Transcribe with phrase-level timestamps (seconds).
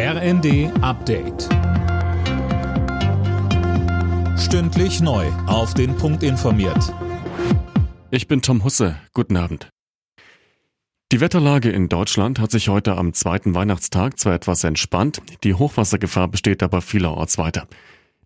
[0.00, 1.48] RND Update.
[4.38, 5.26] Stündlich neu.
[5.48, 6.94] Auf den Punkt informiert.
[8.12, 8.94] Ich bin Tom Husse.
[9.12, 9.70] Guten Abend.
[11.10, 16.28] Die Wetterlage in Deutschland hat sich heute am zweiten Weihnachtstag zwar etwas entspannt, die Hochwassergefahr
[16.28, 17.66] besteht aber vielerorts weiter.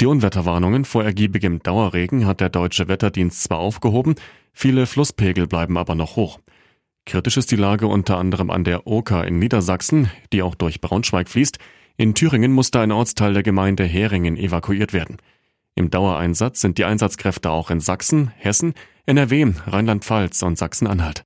[0.00, 4.14] Die Unwetterwarnungen vor ergiebigem Dauerregen hat der deutsche Wetterdienst zwar aufgehoben,
[4.52, 6.38] viele Flusspegel bleiben aber noch hoch.
[7.06, 11.28] Kritisch ist die Lage unter anderem an der Oker in Niedersachsen, die auch durch Braunschweig
[11.28, 11.58] fließt.
[11.96, 15.18] In Thüringen musste ein Ortsteil der Gemeinde Heringen evakuiert werden.
[15.76, 18.74] Im Dauereinsatz sind die Einsatzkräfte auch in Sachsen, Hessen,
[19.06, 21.24] NRW, Rheinland-Pfalz und Sachsen-Anhalt.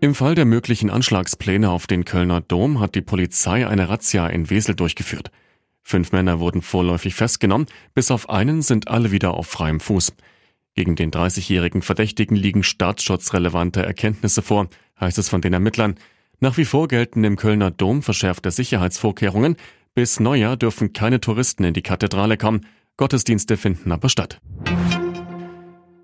[0.00, 4.50] Im Fall der möglichen Anschlagspläne auf den Kölner Dom hat die Polizei eine Razzia in
[4.50, 5.30] Wesel durchgeführt.
[5.82, 10.12] Fünf Männer wurden vorläufig festgenommen, bis auf einen sind alle wieder auf freiem Fuß.
[10.78, 14.68] Gegen den 30-jährigen Verdächtigen liegen staatsschutzrelevante Erkenntnisse vor,
[15.00, 15.96] heißt es von den Ermittlern.
[16.38, 19.56] Nach wie vor gelten im Kölner Dom verschärfte Sicherheitsvorkehrungen.
[19.96, 22.64] Bis Neujahr dürfen keine Touristen in die Kathedrale kommen.
[22.96, 24.40] Gottesdienste finden aber statt.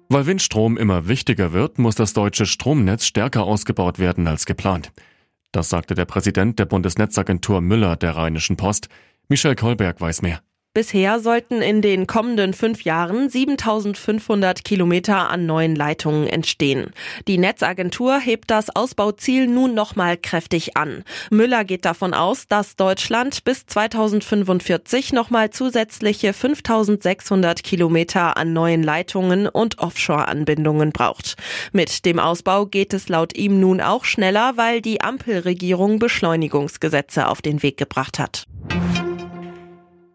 [0.08, 4.90] Weil Windstrom immer wichtiger wird, muss das deutsche Stromnetz stärker ausgebaut werden als geplant.
[5.52, 8.88] Das sagte der Präsident der Bundesnetzagentur Müller der Rheinischen Post.
[9.28, 10.42] Michel Kolberg weiß mehr.
[10.74, 16.90] Bisher sollten in den kommenden fünf Jahren 7500 Kilometer an neuen Leitungen entstehen.
[17.28, 21.04] Die Netzagentur hebt das Ausbauziel nun nochmal kräftig an.
[21.30, 29.46] Müller geht davon aus, dass Deutschland bis 2045 nochmal zusätzliche 5600 Kilometer an neuen Leitungen
[29.46, 31.36] und Offshore-Anbindungen braucht.
[31.70, 37.42] Mit dem Ausbau geht es laut ihm nun auch schneller, weil die Ampelregierung Beschleunigungsgesetze auf
[37.42, 38.48] den Weg gebracht hat.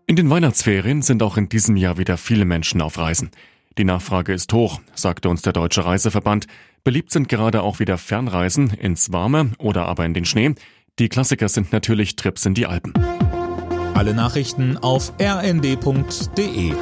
[0.10, 3.30] In den Weihnachtsferien sind auch in diesem Jahr wieder viele Menschen auf Reisen.
[3.78, 6.48] Die Nachfrage ist hoch, sagte uns der Deutsche Reiseverband.
[6.84, 10.56] Beliebt sind gerade auch wieder Fernreisen ins Warme oder aber in den Schnee.
[10.98, 12.94] Die Klassiker sind natürlich Trips in die Alpen.
[13.94, 16.74] Alle Nachrichten auf rnd.de